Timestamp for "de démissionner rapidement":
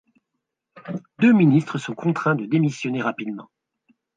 2.33-3.51